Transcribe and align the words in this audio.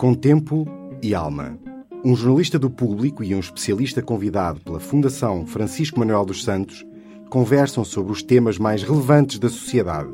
Com 0.00 0.14
tempo 0.14 0.66
e 1.02 1.14
alma. 1.14 1.58
Um 2.02 2.16
jornalista 2.16 2.58
do 2.58 2.70
público 2.70 3.22
e 3.22 3.34
um 3.34 3.38
especialista 3.38 4.00
convidado 4.00 4.58
pela 4.62 4.80
Fundação 4.80 5.46
Francisco 5.46 5.98
Manuel 5.98 6.24
dos 6.24 6.42
Santos 6.42 6.86
conversam 7.28 7.84
sobre 7.84 8.10
os 8.10 8.22
temas 8.22 8.56
mais 8.56 8.82
relevantes 8.82 9.38
da 9.38 9.50
sociedade. 9.50 10.10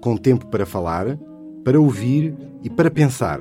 Com 0.00 0.16
tempo 0.16 0.46
para 0.46 0.64
falar, 0.64 1.18
para 1.62 1.78
ouvir 1.78 2.34
e 2.62 2.70
para 2.70 2.90
pensar. 2.90 3.40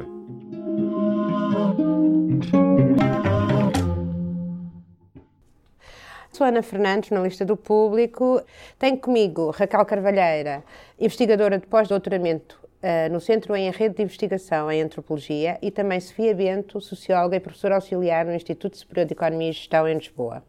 Sou 6.34 6.46
Ana 6.46 6.62
Fernandes, 6.62 7.08
jornalista 7.08 7.46
do 7.46 7.56
Público. 7.56 8.42
Tenho 8.78 8.98
comigo 8.98 9.52
Raquel 9.52 9.86
Carvalheira, 9.86 10.66
investigadora 11.00 11.58
de 11.58 11.66
pós-doutoramento 11.66 12.67
uh, 12.88 13.12
no 13.12 13.20
Centro 13.20 13.56
em 13.56 13.70
Rede 13.70 13.96
de 13.96 14.04
Investigação 14.04 14.72
em 14.72 14.82
Antropologia, 14.82 15.58
e 15.62 15.70
também 15.70 16.00
Sofia 16.00 16.34
Bento, 16.34 16.80
socióloga 16.80 17.36
e 17.36 17.40
professora 17.40 17.76
auxiliar 17.76 18.26
no 18.26 18.34
Instituto 18.34 18.78
Superior 18.78 19.06
de 19.06 19.14
Economia 19.14 19.50
e 19.50 19.54
Gestão 19.54 19.88
em 19.88 19.98
Lisboa. 19.98 20.44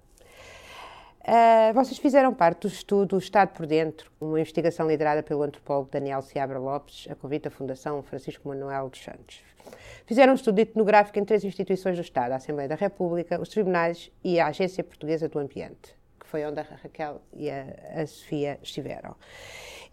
Uh, 1.21 1.75
vocês 1.75 1.99
fizeram 1.99 2.33
parte 2.33 2.63
do 2.63 2.69
estudo 2.69 3.19
Estado 3.19 3.51
por 3.51 3.67
Dentro, 3.67 4.11
uma 4.19 4.41
investigação 4.41 4.89
liderada 4.89 5.23
pelo 5.23 5.43
antropólogo 5.43 5.91
Daniel 5.91 6.23
Seabra 6.23 6.59
Lopes, 6.59 7.07
a 7.11 7.15
convite 7.15 7.43
da 7.43 7.51
Fundação 7.51 8.03
Francisco 8.03 8.49
Manuel 8.49 8.89
dos 8.89 9.03
Santos. 9.03 9.43
Fizeram 10.07 10.33
um 10.33 10.37
estudo 10.37 10.59
etnográfico 10.59 11.19
em 11.19 11.25
três 11.27 11.45
instituições 11.45 11.97
do 11.97 12.01
Estado, 12.01 12.33
a 12.33 12.37
Assembleia 12.37 12.69
da 12.69 12.77
República, 12.77 13.39
os 13.39 13.51
tribunais 13.51 14.11
e 14.25 14.41
a 14.41 14.47
Agência 14.47 14.83
Portuguesa 14.83 15.29
do 15.29 15.39
Ambiente, 15.39 15.95
que 16.19 16.27
foi 16.27 16.47
onde 16.47 16.61
a 16.61 16.63
Raquel 16.63 17.21
e 17.35 17.51
a, 17.51 17.67
a 17.95 18.07
Sofia 18.07 18.59
estiveram. 18.63 19.15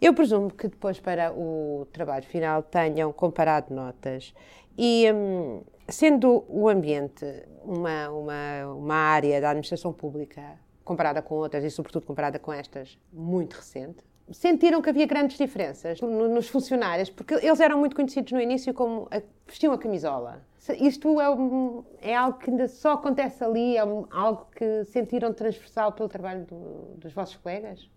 Eu 0.00 0.12
presumo 0.12 0.50
que 0.50 0.68
depois, 0.68 1.00
para 1.00 1.32
o 1.32 1.86
trabalho 1.92 2.24
final, 2.24 2.62
tenham 2.62 3.12
comparado 3.12 3.74
notas 3.74 4.34
e, 4.76 5.10
hum, 5.12 5.62
sendo 5.88 6.44
o 6.48 6.68
ambiente 6.68 7.24
uma, 7.64 8.10
uma, 8.10 8.66
uma 8.74 8.94
área 8.94 9.40
da 9.40 9.50
administração 9.50 9.92
pública 9.92 10.58
comparada 10.84 11.22
com 11.22 11.34
outras 11.36 11.64
e, 11.64 11.70
sobretudo, 11.70 12.04
comparada 12.06 12.38
com 12.38 12.52
estas, 12.52 12.98
muito 13.12 13.54
recente, 13.54 14.04
sentiram 14.30 14.82
que 14.82 14.90
havia 14.90 15.06
grandes 15.06 15.38
diferenças 15.38 16.00
nos 16.00 16.48
funcionários, 16.48 17.10
porque 17.10 17.34
eles 17.34 17.60
eram 17.60 17.78
muito 17.78 17.94
conhecidos 17.94 18.32
no 18.32 18.40
início 18.40 18.74
como 18.74 19.08
a, 19.10 19.22
vestiam 19.46 19.72
a 19.72 19.78
camisola. 19.78 20.44
Isto 20.80 21.20
é, 21.20 22.10
é, 22.10 22.14
algo 22.14 22.38
que 22.38 22.50
ainda 22.50 22.66
só 22.66 22.92
acontece 22.92 23.42
ali, 23.42 23.76
é 23.76 23.80
algo 23.80 24.46
que 24.54 24.84
sentiram 24.84 25.32
transversal 25.32 25.92
pelo 25.92 26.08
trabalho 26.08 26.44
do, 26.44 26.96
dos 26.96 27.12
vossos 27.12 27.36
colegas? 27.36 27.88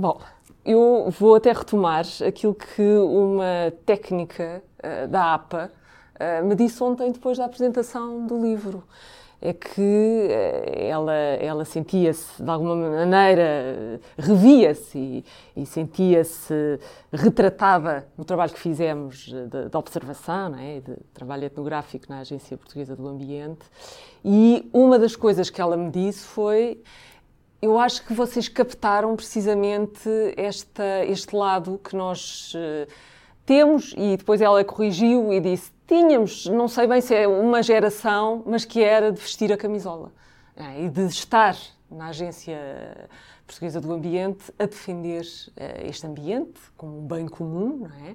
Bom, 0.00 0.20
eu 0.64 1.12
vou 1.18 1.34
até 1.34 1.50
retomar 1.50 2.04
aquilo 2.24 2.54
que 2.54 2.80
uma 2.98 3.72
técnica 3.84 4.62
uh, 4.78 5.08
da 5.08 5.34
APA 5.34 5.72
uh, 6.14 6.46
me 6.46 6.54
disse 6.54 6.80
ontem 6.84 7.10
depois 7.10 7.36
da 7.36 7.46
apresentação 7.46 8.24
do 8.24 8.40
livro 8.40 8.84
é 9.40 9.52
que 9.52 9.80
eh, 10.30 10.88
ela, 10.88 11.14
ela 11.14 11.64
sentia-se, 11.64 12.42
de 12.42 12.50
alguma 12.50 12.74
maneira, 12.74 14.00
revia-se 14.18 14.98
e, 14.98 15.24
e 15.56 15.64
sentia-se 15.64 16.80
retratada 17.12 18.08
no 18.18 18.24
trabalho 18.24 18.52
que 18.52 18.58
fizemos 18.58 19.26
de, 19.26 19.68
de 19.68 19.76
observação, 19.76 20.56
é? 20.56 20.80
de 20.80 20.96
trabalho 21.14 21.44
etnográfico 21.44 22.06
na 22.08 22.18
Agência 22.18 22.56
Portuguesa 22.56 22.96
do 22.96 23.06
Ambiente. 23.06 23.64
E 24.24 24.68
uma 24.72 24.98
das 24.98 25.14
coisas 25.14 25.50
que 25.50 25.60
ela 25.60 25.76
me 25.76 25.88
disse 25.88 26.24
foi 26.24 26.82
eu 27.60 27.78
acho 27.78 28.04
que 28.04 28.14
vocês 28.14 28.48
captaram 28.48 29.14
precisamente 29.16 30.08
esta, 30.36 31.04
este 31.04 31.34
lado 31.34 31.80
que 31.82 31.96
nós 31.96 32.54
uh, 32.54 32.90
temos, 33.44 33.94
e 33.96 34.16
depois 34.16 34.40
ela 34.40 34.62
corrigiu 34.64 35.32
e 35.32 35.40
disse: 35.40 35.72
tínhamos, 35.86 36.46
não 36.46 36.68
sei 36.68 36.86
bem 36.86 37.00
se 37.00 37.14
é 37.14 37.26
uma 37.26 37.62
geração, 37.62 38.42
mas 38.46 38.64
que 38.64 38.82
era 38.82 39.10
de 39.10 39.20
vestir 39.20 39.52
a 39.52 39.56
camisola 39.56 40.12
é, 40.54 40.84
e 40.84 40.88
de 40.88 41.06
estar 41.06 41.56
na 41.90 42.08
Agência 42.08 43.08
Portuguesa 43.46 43.80
do 43.80 43.92
Ambiente 43.92 44.52
a 44.58 44.66
defender 44.66 45.22
uh, 45.22 45.86
este 45.88 46.06
ambiente 46.06 46.60
como 46.76 47.00
um 47.00 47.06
bem 47.06 47.26
comum, 47.26 47.88
não 47.88 48.06
é? 48.06 48.14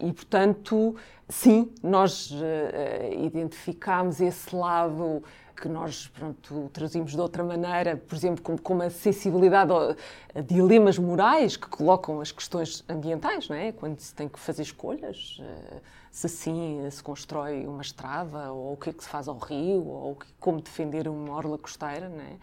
E, 0.00 0.12
portanto, 0.12 0.94
sim, 1.28 1.72
nós 1.82 2.30
uh, 2.30 3.24
identificámos 3.24 4.20
esse 4.20 4.54
lado 4.54 5.22
que 5.60 5.68
nós 5.68 6.06
pronto, 6.08 6.70
trazimos 6.72 7.12
de 7.12 7.20
outra 7.20 7.42
maneira, 7.42 7.96
por 7.96 8.14
exemplo, 8.14 8.42
com, 8.42 8.56
com 8.56 8.74
uma 8.74 8.90
sensibilidade 8.90 9.72
a, 9.72 10.40
dilemas 10.40 10.98
morais 10.98 11.56
que 11.56 11.66
colocam 11.66 12.20
as 12.20 12.30
questões 12.30 12.84
ambientais, 12.88 13.48
não 13.48 13.56
é? 13.56 13.72
quando 13.72 13.98
se 13.98 14.14
tem 14.14 14.28
que 14.28 14.38
fazer 14.38 14.62
escolhas, 14.62 15.40
uh, 15.40 15.80
se 16.12 16.28
sim 16.28 16.88
se 16.90 17.02
constrói 17.02 17.66
uma 17.66 17.82
estrada, 17.82 18.52
ou 18.52 18.74
o 18.74 18.76
que 18.76 18.90
é 18.90 18.92
que 18.92 19.02
se 19.02 19.08
faz 19.08 19.26
ao 19.28 19.36
rio, 19.36 19.86
ou 19.86 20.18
como 20.38 20.60
defender 20.60 21.08
uma 21.08 21.34
orla 21.34 21.58
costeira. 21.58 22.08
Não 22.08 22.20
é? 22.20 22.36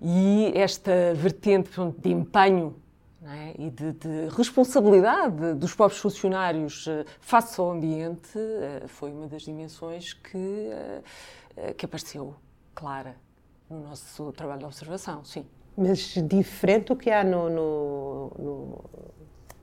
E 0.00 0.52
esta 0.54 1.14
vertente 1.14 1.68
pronto, 1.70 2.00
de 2.00 2.10
empenho 2.10 2.76
é? 3.22 3.54
e 3.58 3.70
de, 3.70 3.92
de, 3.92 4.28
responsabilidade 4.36 5.54
dos 5.54 5.74
próprios 5.74 6.00
funcionários 6.00 6.86
uh, 6.86 7.04
face 7.20 7.60
ao 7.60 7.70
ambiente 7.70 8.38
foi 8.86 9.12
uma 9.12 9.26
das 9.26 9.42
dimensões 9.42 10.12
que, 10.12 10.70
que 11.76 11.84
apareceu 11.84 12.34
clara 12.76 13.16
no 13.68 13.80
nosso 13.80 14.30
trabalho 14.32 14.60
de 14.60 14.66
observação, 14.66 15.24
sim. 15.24 15.44
Mas 15.76 16.14
diferente 16.28 16.86
do 16.86 16.96
que 16.96 17.10
há 17.10 17.24
no, 17.24 17.50
no, 17.50 18.32
no 18.38 18.84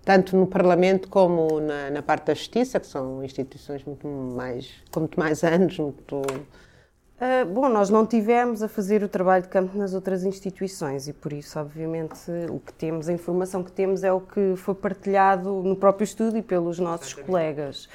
tanto 0.03 0.35
no 0.35 0.45
Parlamento 0.45 1.07
como 1.07 1.61
na, 1.61 1.89
na, 1.89 2.01
parte 2.01 2.25
da 2.25 2.33
Justiça, 2.33 2.79
que 2.79 2.87
são 2.87 3.23
instituições 3.23 3.83
muito 3.85 4.07
mais, 4.07 4.69
com 4.91 5.01
muito 5.01 5.17
mais 5.17 5.43
anos, 5.43 5.79
muito... 5.79 6.17
Uh, 6.17 7.45
bom, 7.53 7.69
nós 7.69 7.89
não 7.89 8.05
tivemos 8.05 8.61
a 8.61 8.67
fazer 8.67 9.01
o 9.01 9.07
trabalho 9.07 9.43
de 9.43 9.49
campo 9.49 9.77
nas 9.77 9.93
outras 9.93 10.25
instituições 10.25 11.07
e 11.07 11.13
por 11.13 11.31
isso, 11.31 11.57
obviamente, 11.57 12.19
o 12.49 12.59
que 12.59 12.73
temos, 12.73 13.07
a 13.07 13.13
informação 13.13 13.63
que 13.63 13.71
temos 13.71 14.03
é 14.03 14.11
o 14.11 14.19
que 14.19 14.55
foi 14.57 14.75
partilhado 14.75 15.49
no 15.63 15.75
próprio 15.75 16.03
estudo 16.03 16.37
e 16.37 16.41
pelos 16.41 16.79
nossos 16.79 17.13
colegas. 17.13 17.87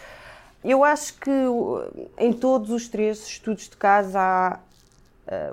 Eu 0.65 0.83
acho 0.83 1.15
que 1.21 1.31
em 2.17 2.33
todos 2.33 2.71
os 2.71 2.89
três 2.89 3.27
estudos 3.27 3.69
de 3.69 3.77
caso 3.77 4.17
há, 4.17 4.61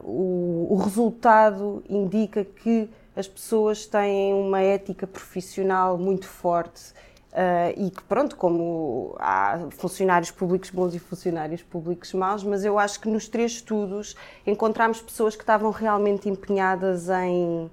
o, 0.04 0.68
o, 0.72 0.76
resultado 0.78 1.84
indica 1.90 2.46
que 2.46 2.90
as 3.16 3.28
pessoas 3.28 3.86
têm 3.86 4.34
uma 4.34 4.62
ética 4.62 5.06
profissional 5.06 5.98
muito 5.98 6.28
forte 6.28 6.94
uh, 7.34 7.74
e 7.76 7.90
que, 7.90 8.02
pronto, 8.04 8.38
como 8.38 9.16
há 9.20 9.68
funcionários 9.72 10.32
públicos 10.32 10.70
bons 10.70 10.96
e 10.96 11.00
funcionários 11.00 11.62
públicos 11.62 12.14
maus, 12.14 12.44
mas 12.44 12.64
eu 12.64 12.80
acho 12.80 13.00
que 13.00 13.10
nos 13.10 13.28
três 13.28 13.54
estudos 13.54 14.16
encontramos 14.48 15.02
pessoas 15.02 15.36
que 15.36 15.44
estavam 15.44 15.72
realmente 15.72 16.30
empenhadas 16.30 17.10
em, 17.10 17.70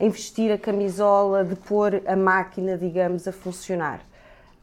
em 0.00 0.10
vestir 0.10 0.50
a 0.50 0.58
camisola, 0.58 1.44
de 1.44 1.54
pôr 1.54 2.02
a 2.04 2.16
máquina, 2.16 2.76
digamos, 2.76 3.28
a 3.28 3.32
funcionar. 3.32 4.00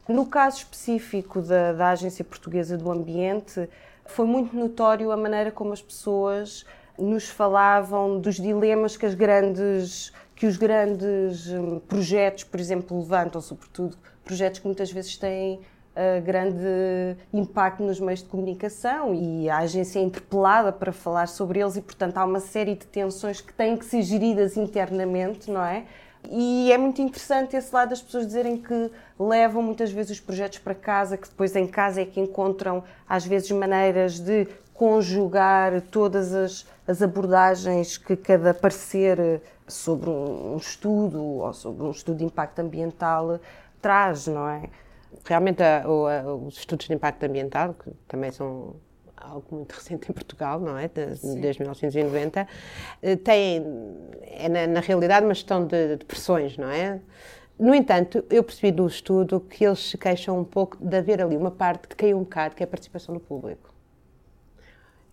No 0.08 0.25
caso 0.25 0.58
específico 0.58 1.41
da, 1.41 1.72
da 1.72 1.90
Agência 1.90 2.25
Portuguesa 2.25 2.78
do 2.78 2.91
Ambiente, 2.91 3.69
foi 4.06 4.25
muito 4.25 4.56
notório 4.56 5.09
a 5.12 5.16
maneira 5.16 5.52
como 5.52 5.72
as 5.72 5.81
pessoas 5.81 6.66
nos 7.02 7.28
falavam 7.28 8.20
dos 8.20 8.36
dilemas 8.36 8.96
que 8.96 9.06
as 9.06 9.14
grandes 9.14 10.14
que 10.36 10.48
os 10.48 10.58
grandes 10.58 11.48
hum, 11.50 11.80
projetos, 11.88 12.44
por 12.44 12.60
exemplo, 12.60 12.98
levantam, 12.98 13.40
sobretudo 13.40 13.96
projetos 14.26 14.60
que 14.60 14.66
muitas 14.66 14.92
vezes 14.92 15.16
têm 15.16 15.60
uh, 15.92 16.22
grande 16.24 17.16
impacto 17.32 17.84
nos 17.84 18.00
meios 18.00 18.24
de 18.24 18.26
comunicação 18.26 19.14
e 19.14 19.48
a 19.50 19.60
agência 19.60 20.00
é 20.00 20.02
interpelada 20.02 20.72
para 20.72 20.92
falar 20.92 21.28
sobre 21.28 21.60
eles 21.60 21.76
e, 21.76 21.82
portanto, 21.82 22.18
há 22.18 22.26
uma 22.26 22.40
série 22.40 22.74
de 22.74 22.88
tensões 22.88 23.40
que 23.40 23.54
têm 23.54 23.78
que 23.78 23.86
ser 23.86 24.02
geridas 24.02 24.58
internamente, 24.58 25.52
não 25.52 25.64
é? 25.64 25.86
E 26.30 26.72
é 26.72 26.78
muito 26.78 27.02
interessante 27.02 27.56
esse 27.56 27.74
lado 27.74 27.90
das 27.90 28.02
pessoas 28.02 28.26
dizerem 28.26 28.58
que 28.58 28.92
levam 29.20 29.62
muitas 29.62 29.92
vezes 29.92 30.12
os 30.12 30.20
projetos 30.20 30.60
para 30.60 30.76
casa, 30.76 31.18
que 31.18 31.28
depois 31.28 31.56
em 31.56 31.68
casa 31.68 32.02
é 32.02 32.06
que 32.06 32.20
encontram, 32.20 32.84
às 33.08 33.26
vezes, 33.26 33.52
maneiras 33.52 34.20
de 34.20 34.47
conjugar 34.82 35.80
todas 35.80 36.34
as, 36.34 36.66
as 36.88 37.04
abordagens 37.04 38.00
que 38.00 38.16
cada 38.16 38.52
parecer 38.52 39.40
sobre 39.68 40.10
um 40.10 40.58
estudo 40.58 41.24
ou 41.24 41.54
sobre 41.54 41.84
um 41.84 41.92
estudo 41.92 42.18
de 42.18 42.26
impacto 42.26 42.58
ambiental 42.58 43.40
traz, 43.80 44.26
não 44.26 44.50
é? 44.50 44.64
Realmente, 45.24 45.62
a, 45.62 45.84
a, 45.84 46.34
os 46.34 46.58
estudos 46.58 46.88
de 46.88 46.96
impacto 46.96 47.24
ambiental, 47.24 47.76
que 47.76 47.92
também 48.08 48.32
são 48.32 48.74
algo 49.16 49.46
muito 49.52 49.72
recente 49.78 50.10
em 50.10 50.16
Portugal, 50.16 50.60
não 50.60 50.76
é? 50.76 50.88
De, 50.88 51.06
desde 51.40 51.62
1990, 51.62 52.48
eh, 53.04 53.16
têm, 53.18 53.64
é 54.24 54.50
na, 54.50 54.66
na, 54.66 54.80
realidade, 54.80 55.24
uma 55.24 55.36
gestão 55.36 55.64
de, 55.64 55.98
de 55.98 56.06
pressões, 56.06 56.58
não 56.58 56.72
é? 56.72 57.00
No 57.60 57.76
entanto, 57.76 58.26
eu 58.32 58.44
percebi 58.44 58.72
do 58.72 58.88
estudo 58.88 59.42
que 59.42 59.64
eles 59.64 59.92
se 59.92 59.96
queixam 59.96 60.40
um 60.40 60.44
pouco 60.44 60.84
de 60.84 60.98
haver 60.98 61.22
ali 61.22 61.38
uma 61.38 61.52
parte 61.52 61.88
que 61.88 61.96
caiu 61.96 62.18
um 62.18 62.24
bocado, 62.24 62.56
que 62.56 62.64
é 62.64 62.66
a 62.66 62.68
participação 62.68 63.14
do 63.14 63.22
público. 63.22 63.72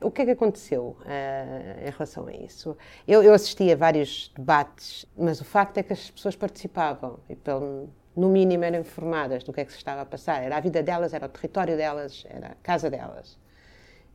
O 0.00 0.12
que 0.12 0.22
é 0.22 0.24
que 0.26 0.30
aconteceu 0.30 0.96
uh, 1.00 1.86
em 1.86 1.90
relação 1.90 2.28
a 2.28 2.32
isso? 2.32 2.76
Eu, 3.06 3.22
eu, 3.22 3.34
assisti 3.34 3.70
a 3.72 3.76
vários 3.76 4.32
debates, 4.36 5.04
mas 5.16 5.40
o 5.40 5.44
facto 5.44 5.78
é 5.78 5.82
que 5.82 5.92
as 5.92 6.08
pessoas 6.08 6.36
participavam 6.36 7.18
e, 7.28 7.34
pelo, 7.34 7.88
no 8.14 8.28
mínimo, 8.28 8.62
eram 8.62 8.78
informadas 8.78 9.42
do 9.42 9.52
que 9.52 9.60
é 9.60 9.64
que 9.64 9.72
se 9.72 9.78
estava 9.78 10.02
a 10.02 10.06
passar. 10.06 10.40
Era 10.42 10.56
a 10.56 10.60
vida 10.60 10.82
delas, 10.84 11.12
era 11.12 11.26
o 11.26 11.28
território 11.28 11.76
delas, 11.76 12.24
era 12.28 12.48
a 12.48 12.54
casa 12.62 12.88
delas. 12.88 13.36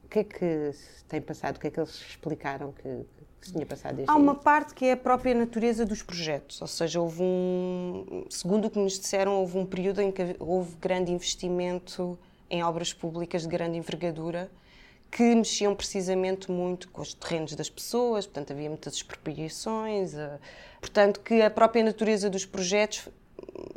que 0.09 0.19
é 0.19 0.23
que 0.23 0.71
se 0.71 1.03
tem 1.05 1.19
passado? 1.19 1.57
O 1.57 1.59
que 1.59 1.67
é 1.67 1.71
que 1.71 1.79
eles 1.79 1.99
explicaram 1.99 2.71
que, 2.71 3.05
que 3.41 3.47
se 3.47 3.51
tinha 3.51 3.65
passado 3.65 3.95
desde 3.95 4.09
Há 4.09 4.15
uma 4.15 4.33
aí? 4.33 4.39
parte 4.39 4.73
que 4.73 4.85
é 4.85 4.93
a 4.93 4.97
própria 4.97 5.35
natureza 5.35 5.85
dos 5.85 6.01
projetos, 6.01 6.61
ou 6.61 6.67
seja, 6.67 7.01
houve 7.01 7.21
um, 7.21 8.25
segundo 8.29 8.67
o 8.67 8.69
que 8.69 8.79
nos 8.79 8.97
disseram, 8.97 9.33
houve 9.33 9.57
um 9.57 9.65
período 9.65 10.01
em 10.01 10.13
que 10.13 10.37
houve 10.39 10.77
grande 10.77 11.11
investimento 11.11 12.17
em 12.49 12.63
obras 12.63 12.93
públicas 12.93 13.41
de 13.41 13.49
grande 13.49 13.77
envergadura 13.77 14.49
que 15.13 15.35
mexiam 15.35 15.75
precisamente 15.75 16.51
muito 16.51 16.89
com 16.89 16.99
os 16.99 17.13
terrenos 17.13 17.53
das 17.53 17.69
pessoas, 17.69 18.25
portanto 18.25 18.51
havia 18.51 18.67
muitas 18.67 18.95
expropriações, 18.95 20.15
eh, 20.15 20.39
portanto 20.81 21.19
que 21.19 21.39
a 21.39 21.51
própria 21.51 21.83
natureza 21.83 22.31
dos 22.31 22.47
projetos 22.47 23.07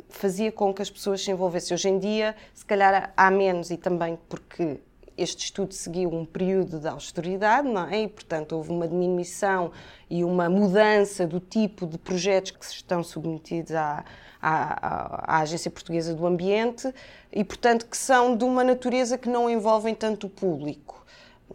fazia 0.09 0.51
com 0.51 0.73
que 0.73 0.81
as 0.81 0.89
pessoas 0.89 1.23
se 1.23 1.29
envolvessem. 1.29 1.75
Hoje 1.75 1.89
em 1.89 1.99
dia, 1.99 2.35
se 2.55 2.65
calhar 2.65 3.13
há 3.15 3.29
menos 3.29 3.69
e 3.69 3.77
também 3.77 4.17
porque 4.27 4.79
este 5.15 5.45
estudo 5.45 5.75
seguiu 5.75 6.11
um 6.11 6.25
período 6.25 6.79
de 6.79 6.87
austeridade, 6.87 7.67
não 7.67 7.87
é? 7.87 8.01
E, 8.01 8.07
portanto, 8.07 8.53
houve 8.53 8.71
uma 8.71 8.87
diminuição 8.87 9.71
e 10.09 10.23
uma 10.23 10.49
mudança 10.49 11.27
do 11.27 11.39
tipo 11.39 11.85
de 11.85 11.99
projetos 11.99 12.49
que 12.49 12.65
estão 12.65 13.03
submetidos 13.03 13.73
à, 13.73 14.03
à, 14.41 15.35
à, 15.35 15.41
Agência 15.41 15.69
Portuguesa 15.69 16.15
do 16.15 16.25
Ambiente 16.25 16.91
e, 17.31 17.43
portanto, 17.43 17.85
que 17.85 17.97
são 17.97 18.35
de 18.35 18.43
uma 18.43 18.63
natureza 18.63 19.19
que 19.19 19.29
não 19.29 19.47
envolvem 19.47 19.93
tanto 19.93 20.25
o 20.25 20.29
público. 20.31 20.96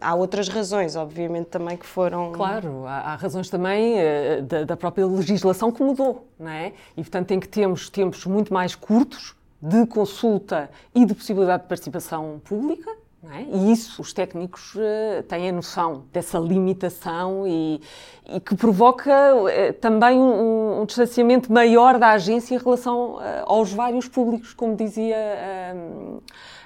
Há 0.03 0.15
outras 0.15 0.47
razões, 0.47 0.95
obviamente, 0.95 1.47
também 1.47 1.77
que 1.77 1.85
foram. 1.85 2.31
Claro, 2.33 2.85
há, 2.85 3.13
há 3.13 3.15
razões 3.15 3.49
também 3.49 3.95
uh, 3.95 4.43
da, 4.43 4.63
da, 4.65 4.77
própria 4.77 5.05
legislação 5.05 5.71
que 5.71 5.81
mudou, 5.81 6.27
não 6.37 6.49
é? 6.49 6.73
E, 6.97 7.01
portanto, 7.01 7.31
em 7.31 7.39
que 7.39 7.47
temos 7.47 7.89
tempos 7.89 8.25
muito 8.25 8.53
mais 8.53 8.75
curtos 8.75 9.35
de 9.61 9.85
consulta 9.85 10.69
e 10.93 11.05
de 11.05 11.13
possibilidade 11.13 11.63
de 11.63 11.69
participação 11.69 12.41
pública, 12.43 12.91
é? 13.31 13.43
E 13.43 13.71
isso, 13.71 14.01
os 14.01 14.11
técnicos 14.11 14.75
uh, 14.75 15.23
têm 15.29 15.47
a 15.47 15.51
noção 15.53 16.03
dessa 16.11 16.37
limitação 16.37 17.47
e, 17.47 17.81
e 18.27 18.39
que 18.41 18.53
provoca 18.53 19.13
uh, 19.35 19.73
também 19.79 20.19
um, 20.19 20.81
um, 20.81 20.85
distanciamento 20.85 21.49
maior 21.49 21.97
da 21.97 22.09
agência 22.09 22.53
em 22.53 22.57
relação 22.57 23.15
uh, 23.15 23.21
aos 23.45 23.71
vários 23.71 24.09
públicos, 24.09 24.53
como 24.53 24.75
dizia 24.75 25.15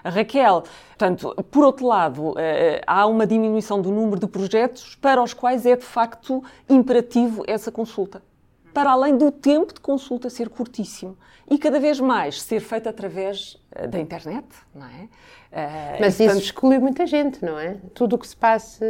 a 0.03 0.09
Raquel. 0.09 0.63
Portanto, 0.89 1.35
por 1.51 1.63
outro 1.63 1.85
lado, 1.85 2.33
há 2.87 3.05
uma 3.05 3.27
diminuição 3.27 3.79
do 3.79 3.91
número 3.91 4.19
de 4.19 4.27
projetos 4.27 4.95
para 4.95 5.21
os 5.21 5.33
quais 5.33 5.63
é 5.65 5.75
de 5.75 5.85
facto 5.85 6.43
imperativo 6.67 7.43
essa 7.45 7.71
consulta. 7.71 8.21
Para 8.77 8.91
além 8.91 9.17
do 9.17 9.31
tempo 9.31 9.73
de 9.73 9.79
consulta 9.79 10.29
ser 10.29 10.49
curtíssimo 10.49 11.17
e 11.49 11.57
cada 11.57 11.79
vez 11.79 11.99
mais 11.99 12.39
ser 12.39 12.59
feito 12.59 12.87
através 12.87 13.59
da 13.89 13.99
internet, 13.99 14.45
não 14.71 14.85
é? 14.85 15.01
Uh, 15.01 15.99
Mas 15.99 16.19
isso 16.19 16.37
exclui 16.37 16.77
muita 16.77 17.07
gente, 17.07 17.43
não 17.43 17.57
é? 17.57 17.77
Tudo 17.95 18.15
o 18.15 18.19
que 18.19 18.27
se 18.27 18.35
passa, 18.35 18.85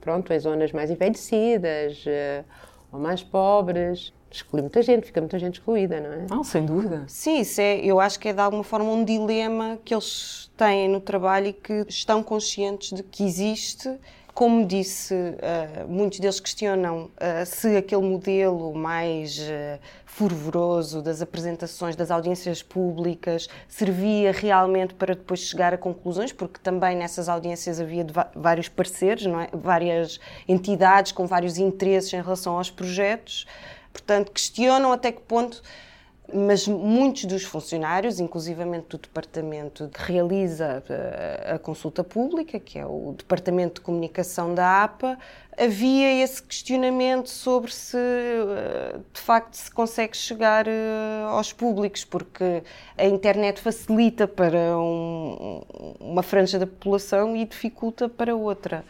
pronto, 0.00 0.32
em 0.32 0.38
zonas 0.38 0.72
mais 0.72 0.90
envelhecidas 0.90 2.02
uh, 2.06 2.44
ou 2.90 2.98
mais 2.98 3.22
pobres, 3.22 4.10
exclui 4.30 4.62
muita 4.62 4.80
gente, 4.80 5.04
fica 5.04 5.20
muita 5.20 5.38
gente 5.38 5.58
excluída, 5.58 6.00
não 6.00 6.12
é? 6.12 6.26
Não, 6.30 6.42
sem 6.42 6.64
dúvida. 6.64 7.04
Sim, 7.06 7.40
isso 7.40 7.60
é, 7.60 7.76
eu 7.76 8.00
acho 8.00 8.18
que 8.18 8.28
é 8.28 8.32
de 8.32 8.40
alguma 8.40 8.64
forma 8.64 8.90
um 8.90 9.04
dilema 9.04 9.78
que 9.84 9.92
eles 9.92 10.50
têm 10.56 10.88
no 10.88 10.98
trabalho 10.98 11.48
e 11.48 11.52
que 11.52 11.84
estão 11.86 12.22
conscientes 12.22 12.96
de 12.96 13.02
que 13.02 13.22
existe 13.22 13.98
como 14.34 14.64
disse, 14.64 15.14
uh, 15.14 15.88
muitos 15.88 16.20
deles 16.20 16.40
questionam 16.40 17.04
uh, 17.04 17.44
se 17.44 17.76
aquele 17.76 18.02
modelo 18.02 18.74
mais 18.74 19.38
uh, 19.38 19.78
fervoroso 20.06 21.02
das 21.02 21.20
apresentações, 21.22 21.96
das 21.96 22.10
audiências 22.10 22.62
públicas, 22.62 23.48
servia 23.68 24.32
realmente 24.32 24.94
para 24.94 25.14
depois 25.14 25.40
chegar 25.40 25.74
a 25.74 25.78
conclusões, 25.78 26.32
porque 26.32 26.60
também 26.62 26.96
nessas 26.96 27.28
audiências 27.28 27.80
havia 27.80 28.06
vários 28.34 28.68
parceiros, 28.68 29.26
é? 29.26 29.48
várias 29.52 30.20
entidades 30.46 31.12
com 31.12 31.26
vários 31.26 31.58
interesses 31.58 32.12
em 32.12 32.22
relação 32.22 32.56
aos 32.56 32.70
projetos. 32.70 33.46
Portanto, 33.92 34.30
questionam 34.30 34.92
até 34.92 35.10
que 35.10 35.20
ponto 35.20 35.62
mas 36.32 36.66
muitos 36.66 37.24
dos 37.24 37.44
funcionários, 37.44 38.20
inclusivamente 38.20 38.88
do 38.88 38.98
departamento 38.98 39.88
que 39.88 40.12
realiza 40.12 40.82
eh, 40.88 41.52
a 41.54 41.58
consulta 41.58 42.02
pública, 42.02 42.58
que 42.58 42.78
é 42.78 42.86
o 42.86 43.14
departamento 43.16 43.74
de 43.74 43.80
comunicação 43.80 44.54
da 44.54 44.82
APA, 44.82 45.18
havia 45.58 46.22
esse 46.22 46.42
questionamento 46.42 47.28
sobre 47.28 47.72
se 47.72 47.96
eh, 47.96 48.98
de 49.12 49.20
facto 49.20 49.54
se 49.54 49.70
consegue 49.70 50.16
chegar 50.16 50.66
eh, 50.66 51.24
aos 51.28 51.52
públicos, 51.52 52.04
porque 52.04 52.62
a 52.96 53.04
internet 53.04 53.60
facilita 53.60 54.26
para 54.26 54.78
um, 54.78 55.62
uma 56.00 56.22
franja 56.22 56.58
da 56.58 56.66
população 56.66 57.36
e 57.36 57.44
dificulta 57.44 58.08
para 58.08 58.34
outra. 58.34 58.84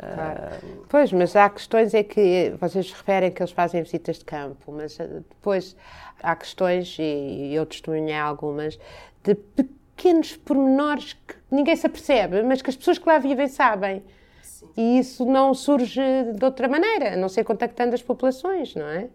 Claro. 0.00 0.86
Pois, 0.88 1.12
mas 1.12 1.36
há 1.36 1.48
questões 1.50 1.92
é 1.94 2.02
que 2.02 2.54
vocês 2.58 2.90
referem 2.90 3.30
que 3.30 3.42
eles 3.42 3.52
fazem 3.52 3.82
visitas 3.82 4.18
de 4.18 4.24
campo, 4.24 4.72
mas 4.72 4.96
depois 4.96 5.76
há 6.22 6.34
questões, 6.34 6.96
e 6.98 7.52
eu 7.52 7.66
testemunhei 7.66 8.16
algumas, 8.16 8.78
de 9.22 9.34
pequenos 9.34 10.36
pormenores 10.36 11.12
que 11.12 11.34
ninguém 11.50 11.76
se 11.76 11.86
apercebe, 11.86 12.42
mas 12.42 12.62
que 12.62 12.70
as 12.70 12.76
pessoas 12.76 12.98
que 12.98 13.06
lá 13.06 13.18
vivem 13.18 13.48
sabem. 13.48 14.02
Sim. 14.42 14.68
E 14.76 14.98
isso 14.98 15.26
não 15.26 15.52
surge 15.52 16.00
de 16.34 16.44
outra 16.44 16.66
maneira, 16.68 17.14
a 17.14 17.16
não 17.16 17.28
ser 17.28 17.44
contactando 17.44 17.94
as 17.94 18.02
populações, 18.02 18.74
não 18.74 18.86
é? 18.86 19.08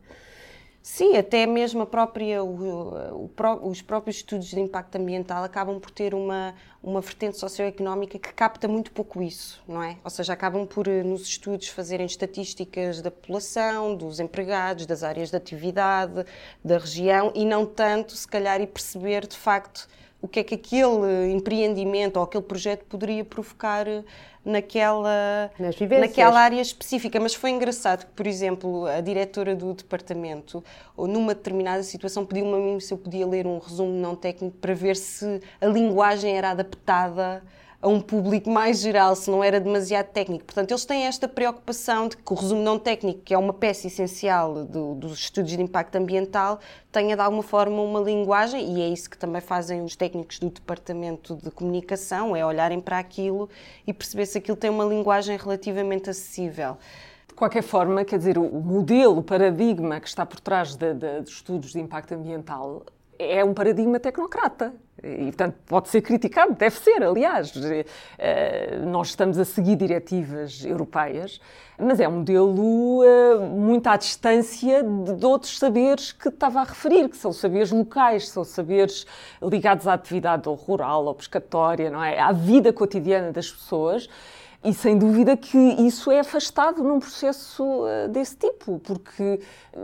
Sim, 0.88 1.18
até 1.18 1.48
mesmo 1.48 1.82
a 1.82 1.86
própria, 1.88 2.44
o, 2.44 3.28
o, 3.28 3.68
os 3.68 3.82
próprios 3.82 4.18
estudos 4.18 4.50
de 4.50 4.60
impacto 4.60 4.98
ambiental 4.98 5.44
acabam 5.44 5.80
por 5.80 5.90
ter 5.90 6.14
uma, 6.14 6.54
uma 6.86 7.02
vertente 7.02 7.40
socioeconómica 7.40 8.20
que 8.20 8.32
capta 8.32 8.68
muito 8.68 8.92
pouco 8.92 9.20
isso, 9.20 9.60
não 9.68 9.82
é? 9.82 9.98
Ou 10.04 10.10
seja, 10.12 10.34
acabam 10.34 10.68
por, 10.68 10.88
eh, 10.88 11.02
nos 11.02 11.24
estudos, 11.24 11.68
fazerem 11.68 12.06
estatísticas 12.06 13.02
da 13.02 13.10
população, 13.10 13.96
dos 13.96 14.20
empregados, 14.20 14.86
das 14.86 15.02
áreas 15.02 15.32
de 15.32 15.36
atividade, 15.36 16.24
da 16.64 16.78
região, 16.78 17.32
e 17.34 17.44
não 17.44 17.66
tanto, 17.66 18.16
se 18.16 18.28
calhar, 18.28 18.62
e 18.62 18.68
perceber, 18.68 19.26
de 19.26 19.36
facto, 19.36 19.88
o 20.22 20.28
que 20.28 20.40
é 20.40 20.44
que 20.44 20.56
aquele 20.56 21.32
empreendimento 21.32 22.18
ou 22.18 22.24
aquele 22.24 22.44
projeto 22.44 22.86
poderia 22.86 23.26
provocar 23.26 23.88
eh, 23.88 24.04
naquela, 24.44 25.52
naquela 26.00 26.40
área 26.40 26.62
específica. 26.62 27.20
Mas 27.20 27.34
foi 27.34 27.50
engraçado 27.50 28.06
que, 28.06 28.12
por 28.12 28.28
exemplo, 28.28 28.86
a 28.86 29.02
diretora 29.02 29.56
do 29.56 29.74
departamento, 29.74 30.64
ou 30.96 31.08
numa 31.08 31.34
determinada 31.34 31.84
situação, 31.84 32.26
pediu-me 32.26 32.54
a 32.54 32.58
mim 32.58 32.80
se 32.80 32.94
eu 32.94 32.98
podia 32.98 33.26
ler 33.26 33.46
um 33.48 33.58
resumo 33.58 33.92
não 33.92 34.16
técnico 34.16 34.58
para 34.58 34.74
ver 34.74 34.96
se 34.96 35.42
a 35.60 35.66
linguagem 35.66 36.38
era 36.38 36.52
adaptada 36.52 36.75
a 37.86 37.88
um 37.88 38.02
público 38.02 38.50
mais 38.50 38.80
geral, 38.80 39.16
se 39.16 39.30
não 39.30 39.44
era 39.44 39.60
demasiado 39.60 40.08
técnico. 40.08 40.46
Portanto, 40.46 40.72
eles 40.72 40.86
têm 40.86 41.06
esta 41.06 41.28
preocupação 41.28 42.08
de 42.08 42.18
que 42.18 42.34
o 42.34 42.36
resumo 42.36 42.64
não 42.64 42.80
técnico, 42.80 43.22
que 43.22 43.32
é 43.32 43.38
uma 43.38 43.54
peça 43.54 43.86
essencial 43.86 44.66
do, 44.66 44.96
dos 44.96 45.20
estudos 45.20 45.52
de 45.52 45.62
impacto 45.62 45.96
ambiental, 45.96 46.60
tenha 46.92 47.16
de 47.16 47.22
alguma 47.22 47.44
forma 47.44 47.80
uma 47.80 48.00
linguagem, 48.00 48.74
e 48.74 48.82
é 48.82 48.88
isso 48.88 49.08
que 49.08 49.18
também 49.18 49.40
fazem 49.40 49.84
os 49.84 49.96
técnicos 49.96 50.40
do 50.40 50.50
departamento 50.50 51.36
de 51.36 51.52
comunicação, 51.52 52.36
é 52.36 52.44
olharem 52.44 52.82
para 52.82 52.98
aquilo 52.98 53.48
e 53.86 53.94
perceber 53.94 54.26
se 54.26 54.40
aquilo 54.40 54.58
tem 54.58 54.72
uma 54.72 54.86
linguagem 54.86 55.38
relativamente 55.38 56.10
acessível. 56.10 56.78
De 57.28 57.36
qualquer 57.36 57.62
forma, 57.62 58.04
quer 58.04 58.18
dizer, 58.18 58.40
o 58.40 58.62
modelo, 58.62 59.20
o 59.20 59.24
paradigma 59.24 60.00
que 60.00 60.08
está 60.08 60.26
por 60.26 60.40
trás 60.40 60.76
de, 60.76 60.92
de, 60.94 61.22
de 61.22 61.30
estudos 61.30 61.74
de 61.74 61.80
impacto 61.80 62.14
ambiental 62.14 62.84
é 63.18 63.44
um 63.44 63.54
paradigma 63.54 64.00
tecnocrata. 64.00 64.74
E, 65.04 65.26
portanto, 65.26 65.56
pode 65.68 65.90
ser 65.90 66.02
criticado, 66.02 66.54
deve 66.54 66.78
ser, 66.78 67.04
aliás. 67.04 67.54
Eh, 68.18 68.80
nós 68.88 69.10
estamos 69.10 69.38
a 69.38 69.46
seguir 69.46 69.76
diretivas 69.76 70.66
europeias, 70.66 71.40
mas 71.78 72.00
é 72.00 72.08
um 72.08 72.20
modelo 72.20 73.04
eh, 73.04 73.36
muito 73.38 73.88
à 73.88 73.98
distância 73.98 74.82
de 74.82 75.26
outros 75.26 75.60
saberes 75.60 76.12
que 76.12 76.30
estava 76.30 76.62
a 76.62 76.64
referir, 76.64 77.10
que 77.10 77.18
são 77.18 77.32
saberes 77.32 77.72
locais, 77.72 78.30
são 78.30 78.44
saberes 78.44 79.06
ligados 79.44 79.88
à 79.88 79.94
atividade 79.94 80.50
rural 80.50 81.06
ou 81.06 81.14
pescatória, 81.14 81.92
não 81.92 82.04
é? 82.04 82.20
à 82.20 82.32
vida 82.32 82.74
cotidiana 82.74 83.32
das 83.32 83.52
pessoas. 83.52 84.10
E 84.66 84.74
sem 84.74 84.98
dúvida 84.98 85.38
que 85.38 85.58
isso 85.58 86.10
é 86.10 86.22
afastado 86.22 86.84
num 86.84 87.00
processo 87.00 87.86
eh, 87.88 88.08
desse 88.08 88.36
tipo, 88.36 88.80
porque 88.80 89.40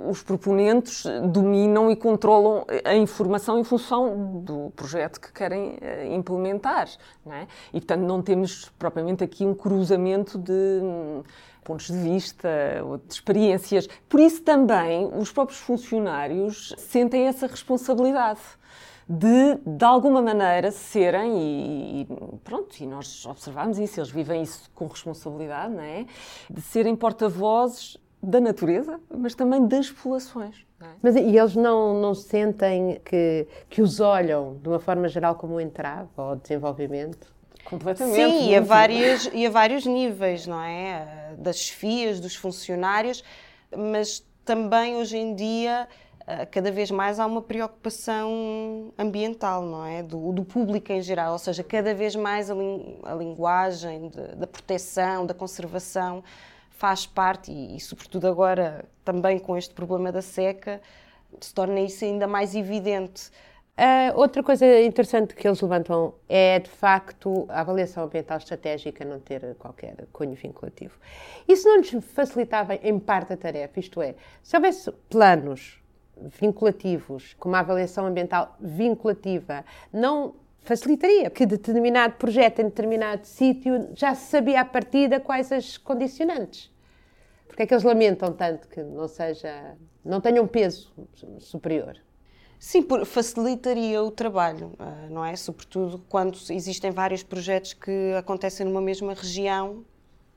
os 0.09 0.23
proponentes 0.23 1.03
dominam 1.31 1.91
e 1.91 1.95
controlam 1.95 2.65
a 2.83 2.95
informação 2.95 3.59
em 3.59 3.63
função 3.63 4.41
do 4.43 4.71
projeto 4.75 5.21
que 5.21 5.31
querem 5.31 5.77
eh, 5.79 6.07
implementar. 6.15 6.89
É? 7.27 7.45
E, 7.71 7.79
portanto, 7.79 8.01
não 8.01 8.23
temos 8.23 8.71
propriamente 8.79 9.23
aqui 9.23 9.45
um 9.45 9.53
cruzamento 9.53 10.39
de 10.39 10.79
hum, 10.81 11.21
pontos 11.63 11.85
de 11.85 11.97
vista 11.97 12.49
ou 12.83 12.97
de 12.97 13.13
experiências. 13.13 13.87
Por 14.09 14.19
isso, 14.19 14.41
também, 14.41 15.07
os 15.15 15.31
próprios 15.31 15.59
funcionários 15.59 16.73
sentem 16.75 17.27
essa 17.27 17.45
responsabilidade 17.45 18.39
de, 19.11 19.57
de 19.65 19.83
alguma 19.83 20.21
maneira, 20.21 20.71
serem, 20.71 21.37
e, 21.37 22.01
e, 22.01 22.07
pronto, 22.43 22.79
e 22.79 22.87
nós 22.87 23.25
observamos 23.25 23.77
isso, 23.77 23.99
eles 23.99 24.09
vivem 24.09 24.41
isso 24.41 24.71
com 24.73 24.87
responsabilidade, 24.87 25.73
não 25.73 25.83
é? 25.83 26.05
De 26.49 26.61
serem 26.61 26.95
porta-vozes 26.95 27.97
da 28.23 28.39
natureza, 28.39 29.01
mas 29.13 29.35
também 29.35 29.67
das 29.67 29.91
populações. 29.91 30.65
É? 30.81 30.85
Mas 31.01 31.15
e 31.15 31.37
eles 31.37 31.55
não, 31.55 31.99
não 31.99 32.15
sentem 32.15 33.01
que, 33.03 33.47
que 33.69 33.81
os 33.81 33.99
olham, 33.99 34.57
de 34.61 34.69
uma 34.69 34.79
forma 34.79 35.09
geral, 35.09 35.35
como 35.35 35.55
um 35.55 35.59
entrave 35.59 36.09
ao 36.15 36.35
desenvolvimento? 36.37 37.31
completamente. 37.65 38.15
Sim, 38.15 38.49
e 38.49 38.55
a, 38.55 38.61
várias, 38.61 39.29
e 39.31 39.45
a 39.45 39.49
vários 39.49 39.85
níveis, 39.85 40.47
não 40.47 40.61
é? 40.61 41.35
Das 41.37 41.57
chefias, 41.57 42.19
dos 42.19 42.35
funcionários, 42.35 43.23
mas 43.75 44.25
também 44.43 44.95
hoje 44.95 45.17
em 45.17 45.35
dia 45.35 45.87
cada 46.51 46.71
vez 46.71 46.91
mais 46.91 47.19
há 47.19 47.25
uma 47.25 47.41
preocupação 47.41 48.93
ambiental, 48.97 49.63
não 49.63 49.85
é? 49.85 50.03
Do, 50.03 50.31
do 50.31 50.43
público 50.43 50.91
em 50.91 51.01
geral, 51.01 51.33
ou 51.33 51.39
seja, 51.39 51.63
cada 51.63 51.93
vez 51.93 52.15
mais 52.15 52.49
a, 52.49 52.55
a 53.03 53.15
linguagem 53.15 54.09
de, 54.09 54.35
da 54.35 54.47
proteção, 54.47 55.25
da 55.25 55.33
conservação 55.33 56.23
faz 56.69 57.05
parte, 57.05 57.51
e, 57.51 57.75
e, 57.75 57.79
sobretudo 57.79 58.27
agora 58.27 58.85
também 59.05 59.37
com 59.37 59.55
este 59.55 59.73
problema 59.73 60.11
da 60.11 60.21
seca, 60.21 60.81
se 61.39 61.53
torna 61.53 61.79
isso 61.79 62.03
ainda 62.03 62.27
mais 62.27 62.55
evidente. 62.55 63.29
Uh, 63.77 64.19
outra 64.19 64.43
coisa 64.43 64.81
interessante 64.81 65.33
que 65.33 65.47
eles 65.47 65.61
levantam 65.61 66.13
é, 66.27 66.59
de 66.59 66.69
facto, 66.69 67.45
a 67.49 67.61
avaliação 67.61 68.03
ambiental 68.03 68.37
estratégica 68.37 69.03
não 69.05 69.19
ter 69.19 69.55
qualquer 69.55 69.95
cunho 70.11 70.35
vinculativo. 70.35 70.97
Isso 71.47 71.67
não 71.67 71.77
lhes 71.77 71.89
facilitava, 72.13 72.75
em 72.75 72.99
parte, 72.99 73.33
a 73.33 73.37
tarefa, 73.37 73.79
isto 73.79 74.01
é, 74.01 74.13
se 74.43 74.55
houvesse 74.55 74.91
planos 75.09 75.80
vinculativos, 76.17 77.35
como 77.39 77.55
a 77.55 77.59
avaliação 77.59 78.05
ambiental 78.05 78.55
vinculativa, 78.59 79.65
não 79.91 80.35
facilitaria 80.59 81.29
que 81.29 81.45
determinado 81.45 82.15
projeto 82.15 82.59
em 82.59 82.65
determinado 82.65 83.25
sítio 83.25 83.89
já 83.95 84.13
se 84.13 84.29
sabia 84.29 84.61
à 84.61 84.65
partida 84.65 85.19
quais 85.19 85.51
as 85.51 85.77
condicionantes. 85.77 86.71
Porque 87.47 87.63
é 87.63 87.65
que 87.65 87.73
eles 87.73 87.83
lamentam 87.83 88.31
tanto 88.31 88.67
que 88.67 88.81
não 88.81 89.07
seja, 89.07 89.75
não 90.05 90.21
tenha 90.21 90.41
um 90.41 90.47
peso 90.47 90.93
superior? 91.39 91.97
Sim, 92.57 92.85
facilitaria 93.05 94.03
o 94.03 94.11
trabalho, 94.11 94.73
ah, 94.77 95.07
não 95.09 95.25
é? 95.25 95.35
Sobretudo 95.35 95.97
quando 96.07 96.37
existem 96.51 96.91
vários 96.91 97.23
projetos 97.23 97.73
que 97.73 98.13
acontecem 98.15 98.65
numa 98.65 98.79
mesma 98.79 99.15
região, 99.15 99.83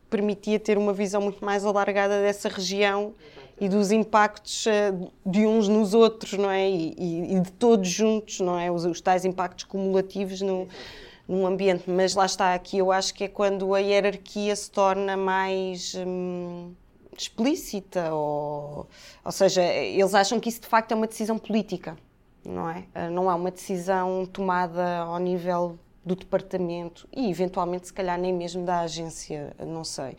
permitia 0.09 0.59
ter 0.59 0.78
uma 0.78 0.93
visão 0.93 1.21
muito 1.21 1.45
mais 1.45 1.64
alargada 1.64 2.23
dessa 2.23 2.49
região 2.49 3.14
e 3.61 3.68
dos 3.68 3.90
impactos 3.90 4.66
ah, 4.66 4.92
de 5.25 5.46
uns 5.46 5.68
nos 5.68 5.94
outros, 5.94 6.32
não 6.34 6.50
é? 6.50 6.68
E, 6.68 7.37
e 7.37 7.40
de 7.40 7.52
todos 7.52 7.88
juntos, 7.88 8.40
não 8.40 8.58
é? 8.58 8.70
Os, 8.70 8.84
os 8.84 9.00
tais 9.00 9.25
impactos 9.25 9.64
cumulativos 9.64 10.40
no, 10.40 10.68
num 11.28 11.46
ambiente. 11.46 11.88
Mas 11.88 12.14
lá 12.14 12.26
está, 12.26 12.54
aqui 12.54 12.78
eu 12.78 12.90
acho 12.92 13.14
que 13.14 13.25
é 13.25 13.28
quando 13.28 13.75
a 13.75 13.78
hierarquia 13.78 14.54
se 14.56 14.70
torna 14.70 15.16
mais. 15.16 15.94
Hum, 15.94 16.73
explícita, 17.16 18.12
ou, 18.12 18.88
ou 19.25 19.30
seja, 19.30 19.62
eles 19.62 20.14
acham 20.16 20.40
que 20.40 20.49
isso 20.49 20.61
de 20.61 20.66
facto 20.66 20.90
é 20.90 20.96
uma 20.96 21.06
decisão 21.06 21.38
política 21.38 21.96
não 22.44 22.68
é? 22.68 22.84
Ah, 22.94 23.11
não 23.11 23.30
há 23.30 23.34
uma 23.34 23.50
decisão 23.50 24.26
tomada 24.26 24.99
ao 24.99 25.18
nível 25.18 25.78
do 26.04 26.14
departamento 26.14 27.08
e, 27.16 27.30
eventualmente, 27.30 27.87
se 27.87 27.92
calhar 27.92 28.18
nem 28.18 28.32
mesmo 28.32 28.64
da 28.64 28.80
agência, 28.80 29.56
não 29.58 29.82
sei. 29.82 30.16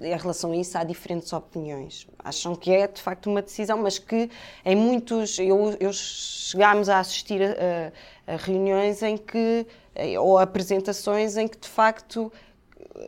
Em 0.00 0.16
relação 0.16 0.52
a 0.52 0.56
isso, 0.56 0.76
há 0.76 0.84
diferentes 0.84 1.32
opiniões. 1.32 2.06
Acham 2.18 2.54
que 2.54 2.70
é, 2.70 2.86
de 2.86 3.00
facto, 3.00 3.30
uma 3.30 3.40
decisão, 3.40 3.78
mas 3.78 3.98
que 3.98 4.30
em 4.64 4.76
muitos. 4.76 5.38
Eu, 5.38 5.74
eu 5.80 5.92
chegámos 5.92 6.88
a 6.88 6.98
assistir 6.98 7.40
a, 7.42 7.92
a 8.32 8.36
reuniões 8.36 9.02
em 9.02 9.16
que. 9.16 9.66
ou 10.20 10.38
apresentações 10.38 11.36
em 11.36 11.48
que, 11.48 11.58
de 11.58 11.68
facto, 11.68 12.30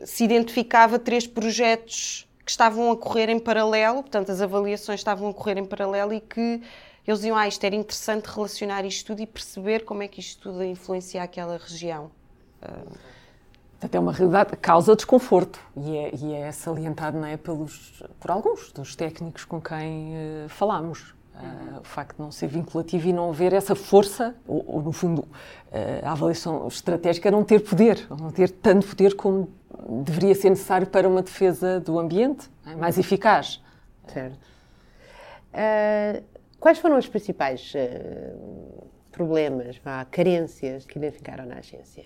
se 0.05 0.25
identificava 0.25 0.99
três 0.99 1.27
projetos 1.27 2.27
que 2.45 2.51
estavam 2.51 2.91
a 2.91 2.97
correr 2.97 3.29
em 3.29 3.39
paralelo, 3.39 4.03
portanto, 4.03 4.33
as 4.33 4.41
avaliações 4.41 5.01
estavam 5.01 5.29
a 5.29 5.35
correr 5.35 5.59
em 5.59 5.67
paralelo 5.67 6.15
e 6.15 6.21
que 6.21 6.63
eles 7.07 7.21
diziam, 7.21 7.37
ah, 7.37 7.49
isto 7.49 7.65
era 7.65 7.75
interessante 7.75 8.27
relacionar 8.27 8.85
isto 8.85 9.07
tudo 9.09 9.23
e 9.23 9.27
perceber 9.27 9.85
como 9.85 10.03
é 10.03 10.09
que 10.09 10.21
isto 10.21 10.51
tudo 10.51 10.65
influencia 10.65 11.23
aquela 11.23 11.59
região. 11.59 12.11
Portanto, 13.79 13.95
é 13.95 14.01
uma 14.01 14.13
realidade, 14.13 14.57
causa 14.57 14.97
desconforto 14.97 15.61
e 15.77 15.97
é, 15.97 16.11
e 16.13 16.35
é 16.35 16.51
salientado 16.51 17.17
não 17.17 17.27
é, 17.27 17.37
pelos, 17.37 18.03
por 18.19 18.29
alguns 18.29 18.73
dos 18.73 18.97
técnicos 18.97 19.45
com 19.45 19.61
quem 19.61 20.15
uh, 20.15 20.49
falamos. 20.49 21.15
Uh, 21.37 21.79
o 21.79 21.85
facto 21.85 22.17
de 22.17 22.23
não 22.23 22.33
ser 22.33 22.49
vinculativo 22.49 23.07
e 23.07 23.13
não 23.13 23.31
haver 23.31 23.53
essa 23.53 23.77
força, 23.77 24.35
ou, 24.45 24.65
ou 24.67 24.83
no 24.83 24.91
fundo, 24.91 25.21
uh, 25.21 25.29
a 26.03 26.11
avaliação 26.11 26.67
estratégica 26.67 27.31
não 27.31 27.45
ter 27.45 27.61
poder, 27.61 28.05
não 28.11 28.33
ter 28.33 28.51
tanto 28.51 28.85
poder 28.89 29.15
como 29.15 29.49
deveria 30.03 30.35
ser 30.35 30.51
necessário 30.51 30.89
para 30.89 31.09
uma 31.09 31.23
defesa 31.23 31.79
do 31.79 32.01
ambiente, 32.01 32.51
é? 32.67 32.75
mais 32.75 32.99
eficaz. 32.99 33.63
Certo. 34.09 34.37
Quais 36.59 36.79
foram 36.79 36.99
os 36.99 37.07
principais 37.07 37.73
problemas, 39.13 39.79
vá, 39.79 40.05
carências 40.05 40.85
que 40.85 40.99
identificaram 40.99 41.47
na 41.47 41.57
agência? 41.57 42.05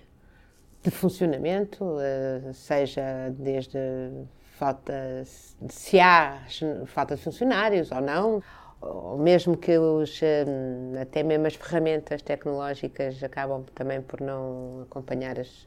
De 0.83 0.91
funcionamento, 0.91 1.83
uh, 1.83 2.53
seja 2.53 3.29
desde 3.31 3.79
falta, 4.57 5.23
se 5.69 5.99
há 5.99 6.43
falta 6.87 7.15
de 7.15 7.21
funcionários 7.21 7.89
ou 7.91 8.01
não, 8.01 8.43
ou 8.81 9.17
mesmo 9.17 9.55
que 9.55 9.77
os, 9.77 10.21
uh, 10.21 11.01
até 11.01 11.23
mesmo 11.23 11.47
as 11.47 11.55
ferramentas 11.55 12.21
tecnológicas 12.21 13.23
acabam 13.23 13.63
também 13.73 14.01
por 14.01 14.19
não 14.19 14.81
acompanhar 14.83 15.39
as, 15.39 15.65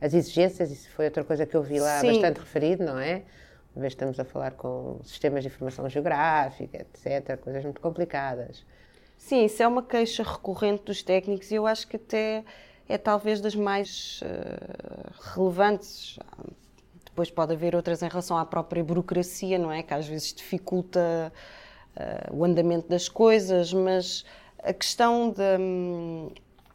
as 0.00 0.12
exigências, 0.12 0.72
isso 0.72 0.90
foi 0.90 1.04
outra 1.04 1.22
coisa 1.22 1.46
que 1.46 1.56
eu 1.56 1.62
vi 1.62 1.78
lá 1.78 2.00
Sim. 2.00 2.08
bastante 2.08 2.40
referido, 2.40 2.84
não 2.84 2.98
é? 2.98 3.22
Uma 3.74 3.82
vez 3.82 3.92
estamos 3.92 4.18
a 4.18 4.24
falar 4.24 4.50
com 4.50 5.00
sistemas 5.04 5.44
de 5.44 5.48
informação 5.48 5.88
geográfica, 5.88 6.78
etc., 6.78 7.38
coisas 7.38 7.62
muito 7.62 7.80
complicadas. 7.80 8.66
Sim, 9.16 9.44
isso 9.44 9.62
é 9.62 9.68
uma 9.68 9.82
queixa 9.82 10.24
recorrente 10.24 10.82
dos 10.82 11.02
técnicos 11.02 11.50
e 11.52 11.54
eu 11.54 11.66
acho 11.66 11.86
que 11.86 11.94
até 11.94 12.44
é 12.88 12.98
talvez 12.98 13.40
das 13.40 13.54
mais 13.54 14.20
uh, 14.22 15.34
relevantes. 15.34 16.18
Depois 17.04 17.30
pode 17.30 17.52
haver 17.52 17.74
outras 17.74 18.02
em 18.02 18.08
relação 18.08 18.36
à 18.36 18.44
própria 18.44 18.82
burocracia, 18.82 19.58
não 19.58 19.70
é? 19.70 19.82
Que 19.82 19.94
às 19.94 20.06
vezes 20.06 20.32
dificulta 20.32 21.32
uh, 21.96 22.36
o 22.36 22.44
andamento 22.44 22.88
das 22.88 23.08
coisas, 23.08 23.72
mas 23.72 24.24
a 24.62 24.72
questão 24.72 25.30
de, 25.30 25.58
um, 25.58 26.30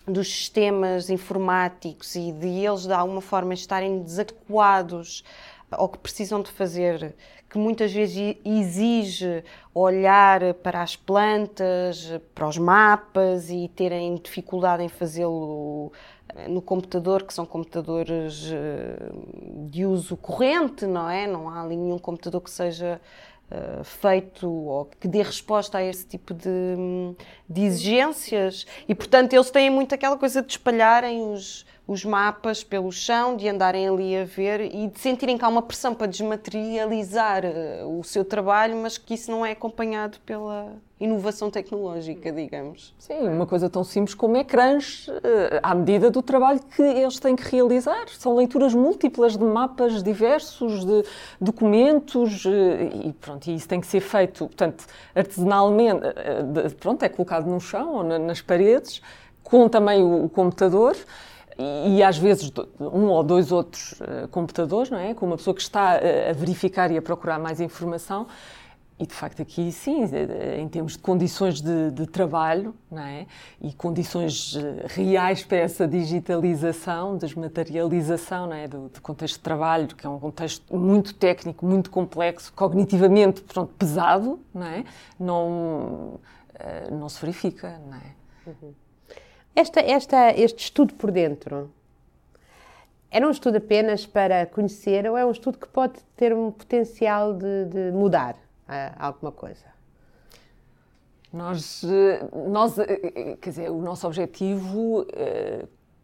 dos 0.06 0.28
sistemas 0.28 1.10
informáticos 1.10 2.16
e 2.16 2.32
de 2.32 2.48
eles 2.48 2.86
de 2.86 2.94
alguma 2.94 3.22
forma 3.22 3.54
estarem 3.54 4.04
desadequados 4.04 5.24
ou 5.72 5.90
que 5.90 5.98
precisam 5.98 6.42
de 6.42 6.52
fazer, 6.52 7.14
que 7.50 7.58
muitas 7.58 7.92
vezes 7.92 8.36
exige 8.44 9.44
olhar 9.74 10.54
para 10.56 10.82
as 10.82 10.96
plantas, 10.96 12.12
para 12.36 12.48
os 12.48 12.58
mapas 12.58 13.50
e 13.50 13.70
terem 13.76 14.16
dificuldade 14.16 14.84
em 14.84 14.90
fazê-lo 14.90 15.92
eh, 16.30 16.48
no 16.48 16.62
computador, 16.62 17.24
que 17.24 17.34
são 17.34 17.46
computadores 17.46 18.52
eh, 18.52 19.12
de 19.70 19.86
uso 19.86 20.18
corrente, 20.18 20.86
não 20.86 21.10
é? 21.10 21.26
Não 21.26 21.50
há 21.50 21.62
ali 21.62 21.78
nenhum 21.78 21.98
computador 21.98 22.42
que 22.42 22.52
seja 22.52 23.00
uh, 23.52 23.84
feito 23.84 24.50
ou 24.50 24.86
que 25.00 25.08
dê 25.08 25.22
resposta 25.22 25.78
a 25.78 25.84
esse 25.84 26.06
tipo 26.06 26.34
de, 26.34 26.76
de 27.50 27.62
exigências. 27.62 28.66
E, 28.88 28.96
portanto, 28.96 29.34
eles 29.34 29.50
têm 29.50 29.70
muito 29.70 29.94
aquela 29.96 30.18
coisa 30.18 30.42
de 30.42 30.52
espalharem 30.52 31.32
os 31.32 31.66
os 31.88 32.04
mapas 32.04 32.66
pelo 32.66 32.92
chão, 32.92 33.38
de 33.38 33.48
andarem 33.48 33.88
ali 33.88 34.18
a 34.18 34.26
ver 34.26 34.60
e 34.60 34.88
de 34.88 35.00
sentirem 35.00 35.38
que 35.38 35.46
há 35.46 35.48
uma 35.48 35.62
pressão 35.62 35.96
para 35.96 36.06
desmaterializar 36.06 37.44
uh, 37.46 38.00
o 38.00 38.04
seu 38.04 38.26
trabalho, 38.26 38.76
mas 38.76 38.98
que 38.98 39.14
isso 39.14 39.32
não 39.32 39.46
é 39.46 39.54
acompanhado 39.54 40.18
pela 40.26 40.74
inovação 41.00 41.50
tecnológica, 41.50 42.30
digamos. 42.30 42.94
Sim, 43.00 43.20
uma 43.30 43.46
coisa 43.46 43.70
tão 43.70 43.86
simples 43.86 44.14
como 44.14 44.36
ecrãs 44.36 45.08
uh, 45.08 45.14
à 45.64 45.74
medida 45.74 46.12
do 46.12 46.22
trabalho 46.22 46.60
que 46.76 46.82
eles 46.82 47.20
têm 47.20 47.38
que 47.38 47.56
realizar. 47.56 48.10
São 48.10 48.36
leituras 48.36 48.74
múltiplas 48.74 49.38
de 49.38 49.46
mapas 49.46 50.04
diversos, 50.04 50.84
de 50.84 51.06
documentos 51.40 52.44
uh, 52.44 52.50
e 53.06 53.14
pronto, 53.14 53.50
isso 53.50 53.68
tem 53.68 53.80
que 53.80 53.88
ser 53.88 54.02
feito, 54.02 54.46
portanto, 54.46 54.86
artesanalmente, 55.16 56.02
pronto, 56.82 57.04
é 57.04 57.08
colocado 57.08 57.46
no 57.46 57.62
chão 57.62 57.96
ou 57.96 58.04
na, 58.04 58.20
nas 58.20 58.42
paredes, 58.42 59.02
com 59.42 59.70
também 59.70 60.04
o 60.04 60.28
computador 60.28 60.98
e, 61.60 62.04
às 62.04 62.18
vezes 62.18 62.52
um 62.80 63.08
ou 63.08 63.24
dois 63.24 63.52
outros 63.52 63.94
uh, 63.94 64.28
computadores, 64.30 64.92
não 64.92 65.00
é? 65.00 65.14
Com 65.14 65.26
uma 65.26 65.38
pessoa 65.38 65.56
que 65.56 65.62
está 65.62 65.96
uh, 65.96 66.30
a 66.30 66.34
verificar 66.34 66.92
e 66.92 66.98
a 66.98 67.02
procurar 67.02 67.40
mais 67.40 67.60
informação. 67.60 68.28
E 69.00 69.06
de 69.06 69.14
facto 69.14 69.44
aqui 69.44 69.72
sim, 69.72 70.06
em 70.60 70.68
termos 70.68 70.94
de 70.94 70.98
condições 70.98 71.62
de, 71.62 71.92
de 71.92 72.08
trabalho, 72.08 72.74
não 72.90 73.04
é? 73.04 73.28
E 73.62 73.72
condições 73.72 74.56
eh, 74.56 74.88
reais 74.88 75.44
para 75.44 75.58
essa 75.58 75.88
digitalização, 75.88 77.16
desmaterialização, 77.16 78.48
não 78.48 78.56
é? 78.56 78.68
Do, 78.68 78.90
do, 78.90 79.00
contexto 79.00 79.36
de 79.36 79.42
trabalho, 79.42 79.88
que 79.90 80.08
é 80.08 80.10
um 80.10 80.18
contexto 80.18 80.76
muito 80.76 81.14
técnico, 81.14 81.64
muito 81.64 81.92
complexo, 81.92 82.52
cognitivamente, 82.54 83.42
pronto, 83.42 83.72
pesado, 83.78 84.40
não 84.52 84.66
é? 84.66 84.84
Não, 85.20 86.20
não 86.92 87.08
se 87.08 87.22
verifica, 87.22 87.80
não 87.88 87.98
é? 87.98 88.16
Uhum. 88.48 88.74
Esta, 89.58 89.80
esta, 89.80 90.30
este 90.40 90.66
estudo 90.66 90.94
por 90.94 91.10
dentro 91.10 91.72
era 93.10 93.28
um 93.28 93.32
estudo 93.32 93.58
apenas 93.58 94.06
para 94.06 94.46
conhecer 94.46 95.10
ou 95.10 95.18
é 95.18 95.26
um 95.26 95.32
estudo 95.32 95.58
que 95.58 95.68
pode 95.68 95.96
ter 96.16 96.32
um 96.32 96.52
potencial 96.52 97.34
de, 97.34 97.66
de 97.66 97.92
mudar 97.92 98.36
uh, 98.36 98.94
alguma 99.00 99.32
coisa? 99.32 99.66
Nós, 101.34 101.84
eh, 101.84 102.30
nós, 102.48 102.78
eh, 102.78 103.36
quer 103.42 103.50
dizer, 103.50 103.72
o 103.72 103.82
nosso 103.82 104.06
objetivo, 104.06 105.06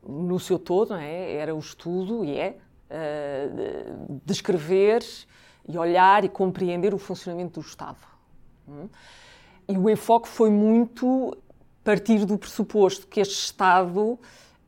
no 0.05 0.39
seu 0.39 0.57
todo, 0.57 0.95
é? 0.95 1.33
era 1.35 1.55
o 1.55 1.59
estudo, 1.59 2.25
e 2.25 2.37
é, 2.37 2.57
descrever 4.25 5.01
e 5.67 5.77
olhar 5.77 6.25
e 6.25 6.29
compreender 6.29 6.93
o 6.93 6.97
funcionamento 6.97 7.59
do 7.59 7.65
Estado. 7.65 7.99
Hum? 8.67 8.89
E 9.67 9.77
o 9.77 9.89
enfoque 9.89 10.27
foi 10.27 10.49
muito 10.49 11.37
partir 11.83 12.25
do 12.25 12.37
pressuposto 12.37 13.07
que 13.07 13.19
este 13.19 13.35
Estado 13.35 14.19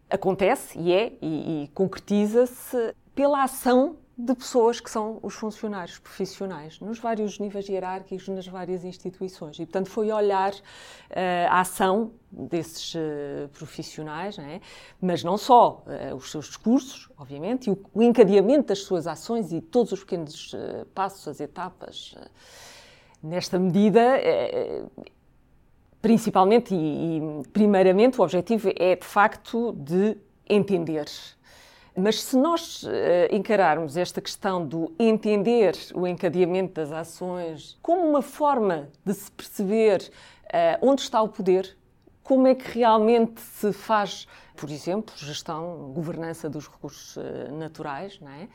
acontece 0.10 0.78
e 0.78 0.92
é 0.92 1.14
e, 1.22 1.64
e 1.64 1.68
concretiza-se 1.74 2.94
pela 3.14 3.44
ação 3.44 3.98
de 4.18 4.34
pessoas 4.34 4.80
que 4.80 4.90
são 4.90 5.20
os 5.22 5.34
funcionários 5.34 6.00
profissionais, 6.00 6.80
nos 6.80 7.00
vários 7.00 7.38
níveis 7.38 7.68
hierárquicos, 7.68 8.30
nas 8.30 8.48
várias 8.48 8.86
instituições. 8.86 9.58
E, 9.58 9.66
portanto, 9.66 9.90
foi 9.90 10.10
olhar 10.10 10.54
uh, 10.54 10.56
a 11.50 11.60
ação 11.60 12.14
desses 12.32 12.96
uh, 12.96 13.50
profissionais, 13.52 14.38
não 14.38 14.46
é? 14.46 14.62
mas 15.02 15.22
não 15.22 15.38
só 15.38 15.84
uh, 15.86 16.16
os 16.16 16.32
seus 16.32 16.46
discursos, 16.46 17.10
obviamente, 17.18 17.70
e 17.70 17.74
o, 17.74 17.86
o, 17.94 18.02
encadeamento 18.02 18.68
das 18.68 18.80
suas 18.80 19.06
ações 19.06 19.52
e 19.52 19.60
todos 19.60 19.92
os 19.92 20.00
pequenos 20.00 20.56
passos, 20.94 21.28
as 21.28 21.42
etapas. 21.42 22.16
nesta 23.22 23.60
medida, 23.60 24.18
principalmente 26.06 26.76
e, 26.76 27.18
e 27.18 27.48
primeiramente, 27.52 28.22
o 28.22 28.24
objetivo 28.24 28.70
é, 28.76 28.96
de 28.96 29.04
facto, 29.04 29.72
de 29.72 30.16
entender. 30.48 31.06
Mas 31.98 32.22
se 32.22 32.38
nós 32.38 32.84
uh, 32.84 32.90
encararmos 33.32 33.98
esta 33.98 34.22
questão 34.22 34.64
do 34.64 34.94
entender 35.00 35.76
o 35.96 36.06
encadeamento 36.06 36.76
das 36.76 36.92
ações 36.92 37.76
como 37.82 38.08
uma 38.08 38.22
forma 38.22 38.88
de 39.04 39.16
se 39.16 39.32
perceber 39.32 40.12
uh, 40.44 40.88
onde 40.88 41.02
está 41.02 41.20
o 41.24 41.28
poder, 41.28 41.76
como 42.26 42.48
é 42.48 42.56
que 42.56 42.80
realmente 42.80 43.40
se 43.40 43.72
faz, 43.72 44.28
por 44.58 44.70
exemplo, 44.70 45.16
gestão, 45.16 45.94
governança 45.94 46.50
dos 46.50 46.68
recursos 46.68 47.16
uh, 47.16 47.54
naturais, 47.54 48.20
não 48.20 48.32
é? 48.32 48.50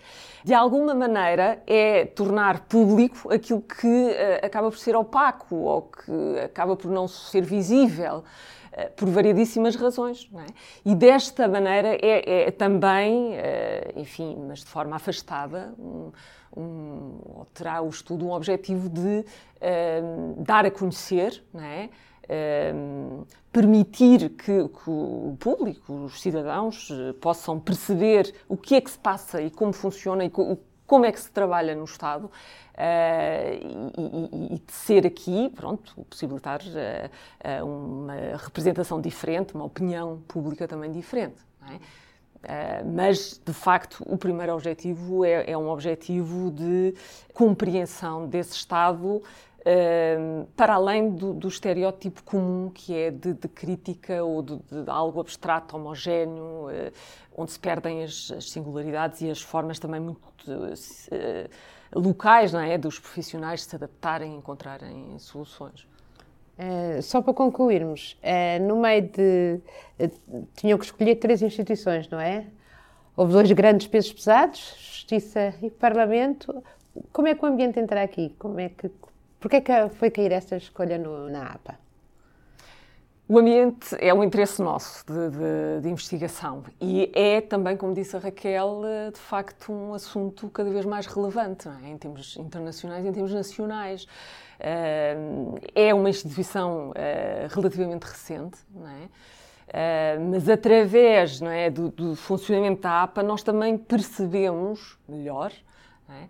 de 0.44 0.52
alguma 0.52 0.94
maneira 0.94 1.62
é 1.66 2.04
tornar 2.04 2.66
público 2.66 3.32
aquilo 3.32 3.62
que 3.62 4.10
acaba 4.42 4.70
por 4.70 4.78
ser 4.78 4.94
opaco 4.94 5.54
ou 5.54 5.82
que 5.82 6.40
acaba 6.44 6.76
por 6.76 6.90
não 6.90 7.08
ser 7.08 7.42
visível. 7.42 8.24
Eh, 8.72 8.88
por 8.88 9.08
variedíssimas 9.08 9.74
razões. 9.74 10.30
É? 10.34 10.90
E 10.90 10.94
desta 10.94 11.48
maneira 11.48 11.96
é, 12.00 12.48
é 12.48 12.50
também, 12.50 13.34
eh, 13.34 13.92
enfim, 13.96 14.36
mas 14.46 14.60
de 14.60 14.66
forma 14.66 14.94
afastada, 14.94 15.74
um, 15.78 16.12
um, 16.56 17.44
terá 17.52 17.82
o 17.82 17.88
estudo 17.88 18.26
um 18.26 18.30
objetivo 18.30 18.88
de 18.88 19.00
um, 19.00 19.24
eh, 19.60 20.02
dar 20.38 20.64
a 20.66 20.70
conhecer, 20.70 21.42
não 21.52 21.64
é? 21.64 21.90
Um, 22.28 23.24
permitir 23.52 24.30
que, 24.30 24.68
que, 24.68 24.88
o 24.90 25.36
público, 25.40 25.92
os 26.04 26.20
cidadãos, 26.20 26.88
possam 27.20 27.58
perceber 27.58 28.32
o 28.48 28.56
que 28.56 28.76
é 28.76 28.80
que 28.80 28.90
se 28.90 28.98
passa 28.98 29.42
e 29.42 29.50
como 29.50 29.72
funciona 29.72 30.24
e 30.24 30.30
como 30.90 31.04
é 31.04 31.12
que 31.12 31.20
se 31.20 31.30
trabalha 31.30 31.74
no 31.74 31.84
Estado 31.84 32.24
uh, 32.26 32.30
e, 33.96 34.54
e, 34.54 34.58
de 34.58 34.72
ser 34.72 35.06
aqui, 35.06 35.48
pronto, 35.54 36.04
possibilitar 36.10 36.60
uh, 36.60 37.64
uma 37.64 38.36
representação 38.36 39.00
diferente, 39.00 39.54
uma 39.54 39.64
opinião 39.64 40.20
pública 40.26 40.66
também 40.66 40.90
diferente. 40.90 41.36
Uh, 41.62 42.90
mas, 42.92 43.40
de 43.44 43.52
facto, 43.52 44.02
o 44.06 44.16
primeiro 44.16 44.54
objetivo 44.54 45.24
é, 45.24 45.50
é, 45.50 45.56
um 45.56 45.68
objetivo 45.68 46.50
de 46.50 46.94
compreensão 47.34 48.26
desse 48.26 48.56
Estado 48.56 49.22
Para 50.56 50.74
além 50.74 51.10
do, 51.10 51.34
do, 51.34 51.48
estereótipo 51.48 52.22
comum 52.22 52.70
que 52.70 52.96
é 52.96 53.10
de, 53.10 53.34
de 53.34 53.48
crítica 53.48 54.24
ou 54.24 54.42
de, 54.42 54.56
de, 54.56 54.88
algo 54.88 55.20
abstrato, 55.20 55.76
homogéneo, 55.76 56.68
uh, 56.68 56.92
onde 57.36 57.52
se 57.52 57.58
perdem 57.58 58.02
as, 58.02 58.32
as, 58.34 58.50
singularidades 58.50 59.20
e 59.20 59.30
as 59.30 59.42
formas 59.42 59.78
também 59.78 60.00
muito 60.00 60.18
uh, 60.48 62.00
locais 62.00 62.52
não 62.52 62.60
é? 62.60 62.78
dos 62.78 62.98
profissionais 62.98 63.62
se 63.62 63.76
adaptarem 63.76 64.32
e 64.32 64.36
encontrarem 64.36 65.18
soluções. 65.18 65.86
só 67.02 67.20
para 67.20 67.34
concluirmos, 67.34 68.18
no 68.66 68.80
meio 68.80 69.02
de. 69.02 69.60
tinham 70.56 70.78
que 70.78 70.84
escolher 70.86 71.16
três 71.16 71.42
instituições, 71.42 72.08
não 72.08 72.20
é? 72.20 72.46
Houve 73.16 73.32
dois 73.34 73.52
grandes 73.52 73.86
pesos 73.86 74.12
pesados, 74.12 74.75
Justiça 74.78 75.54
e 75.60 75.68
Parlamento. 75.68 76.64
Como 77.12 77.28
é 77.28 77.34
que 77.34 77.44
o 77.44 77.49
ambiente 77.49 77.78
entra 77.78 78.02
aqui? 78.02 78.34
Como 78.38 78.58
é 78.58 78.68
que 78.68 78.90
Porquê 79.40 79.60
que 79.60 79.72
foi 79.90 80.10
cair 80.10 80.32
essa 80.32 80.56
escolha 80.56 80.98
no, 80.98 81.28
na 81.30 81.46
APA? 81.46 81.78
O 83.26 83.38
ambiente 83.38 83.96
é 84.00 84.12
um 84.12 84.24
interesse 84.24 84.60
nosso 84.60 85.04
de, 85.06 85.30
de, 85.30 85.80
de, 85.82 85.88
investigação 85.88 86.64
e 86.80 87.12
é 87.14 87.40
também, 87.40 87.76
como 87.76 87.94
disse 87.94 88.16
a 88.16 88.18
Raquel, 88.18 88.82
de 89.12 89.20
facto 89.20 89.72
um 89.72 89.94
assunto 89.94 90.48
cada 90.50 90.68
vez 90.68 90.84
mais 90.84 91.06
relevante 91.06 91.68
é? 91.68 91.90
em 91.90 91.96
termos 91.96 92.36
internacionais 92.36 93.04
e 93.04 93.08
em 93.08 93.12
termos 93.12 93.32
nacionais. 93.32 94.06
Eh, 94.58 95.16
é 95.74 95.94
uma 95.94 96.10
instituição 96.10 96.92
eh, 96.94 97.46
relativamente 97.50 98.02
recente, 98.02 98.58
é? 98.76 99.08
Uh, 99.70 100.30
mas 100.32 100.48
através 100.48 101.40
é, 101.40 101.70
do, 101.70 101.90
do, 101.90 102.16
funcionamento 102.16 102.82
da 102.82 103.04
APA 103.04 103.22
nós 103.22 103.40
também 103.44 103.78
percebemos 103.78 104.98
melhor 105.08 105.52
é? 106.14 106.28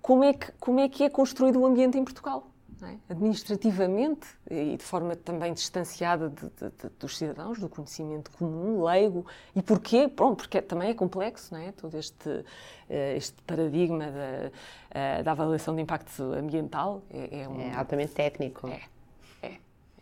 Como, 0.00 0.24
é 0.24 0.32
que, 0.32 0.52
como 0.52 0.80
é 0.80 0.88
que 0.88 1.04
é 1.04 1.10
construído 1.10 1.60
o 1.60 1.66
ambiente 1.66 1.98
em 1.98 2.04
Portugal? 2.04 2.50
É? 2.82 2.96
Administrativamente 3.12 4.26
e 4.50 4.76
de 4.76 4.82
forma 4.82 5.14
também 5.14 5.52
distanciada 5.52 6.30
de, 6.30 6.40
de, 6.40 6.70
de, 6.70 6.88
dos 6.98 7.18
cidadãos, 7.18 7.58
do 7.58 7.68
conhecimento 7.68 8.30
comum, 8.30 8.82
leigo. 8.82 9.26
E 9.54 9.60
porquê? 9.60 10.08
Pronto, 10.08 10.38
porque 10.38 10.62
também 10.62 10.88
é 10.88 10.94
complexo, 10.94 11.52
não 11.52 11.60
é? 11.60 11.72
Todo 11.72 11.98
este, 11.98 12.42
eh, 12.88 13.16
este 13.16 13.36
paradigma 13.42 14.06
da, 14.10 14.50
eh, 14.92 15.22
da 15.22 15.32
avaliação 15.32 15.74
de 15.74 15.82
impacto 15.82 16.22
ambiental 16.32 17.02
é, 17.10 17.42
é, 17.42 17.48
um, 17.48 17.60
é 17.60 17.74
altamente 17.76 18.12
técnico. 18.12 18.66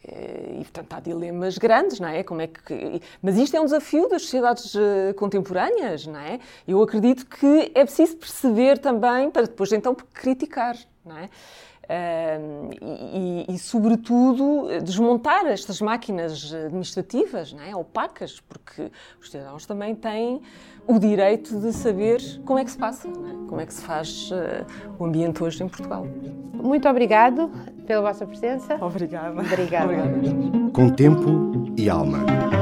E, 0.09 0.59
portanto, 0.59 0.93
há 0.95 1.01
dilemas 1.01 1.59
grandes, 1.59 2.01
não 2.01 2.09
é? 2.09 2.23
Como 2.23 2.41
é 2.41 2.47
que... 2.47 3.01
Mas 3.23 3.37
isto 3.37 3.57
é 3.57 3.61
um 3.61 3.65
desafio 3.65 4.09
das 4.09 4.23
sociedades 4.23 4.75
eh, 4.75 5.13
contemporâneas, 5.15 6.07
não 6.07 6.19
é? 6.19 6.41
Eu 6.67 6.83
acredito 6.83 7.27
que 7.27 7.71
é 7.75 7.85
preciso 7.85 8.17
perceber 8.17 8.79
também, 8.79 9.31
para 9.31 9.43
depois 9.43 9.73
então 9.73 9.95
criticar, 9.95 10.77
não 11.05 11.17
é? 11.17 11.29
E, 11.91 13.47
e, 13.55 13.59
sobretudo, 13.59 14.69
desmontar 14.83 15.47
estas 15.47 15.81
máquinas 15.81 16.53
administrativas 16.53 17.55
não 17.55 17.63
é? 17.63 17.75
opacas, 17.75 18.41
porque 18.47 18.91
os 19.19 19.31
cidadãos 19.31 19.65
também 19.65 19.95
têm 19.95 20.43
o 20.87 20.99
direito 20.99 21.59
de 21.59 21.73
saber 21.73 22.21
como 22.45 22.59
é 22.59 22.65
que 22.65 22.71
se 22.71 22.79
passa, 22.79 23.09
é? 23.09 23.13
como 23.49 23.61
é 23.61 23.67
que 23.67 23.73
se 23.73 23.83
faz 23.83 24.31
uh, 24.31 24.67
o 24.99 25.07
ambiente 25.07 25.43
hoje 25.43 25.63
em 25.63 25.69
Portugal. 25.69 26.07
Muito 26.53 26.89
obrigado 26.89 27.51
pela 27.87 28.03
vossa 28.03 28.27
presença. 28.27 28.77
Obrigada. 28.81 29.41
Obrigada. 29.41 29.85
Obrigada. 29.87 30.71
Com 30.73 30.91
tempo 30.91 31.73
e 31.77 31.89
alma. 31.89 32.58